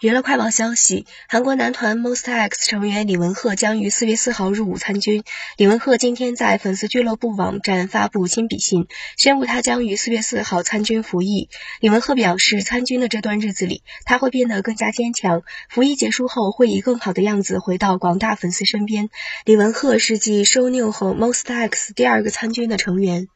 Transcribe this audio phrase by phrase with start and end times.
[0.00, 5.24] 娱乐快报消息：韩国男团 mostax 成员李文赫将于四月四号入伍参军。
[5.56, 11.48] 李文赫今天在粉丝俱乐部网站发布亲笔信，宣布他将于四月四号参军服役。
[11.80, 19.08] 李文赫表示，参军的这段日子里，他会变得更加坚强；服役结束后，会以更好的样子回到广大粉丝身边。
[19.46, 23.26] 李文赫是继 SHINee 和 mostax 第二个参军的成员。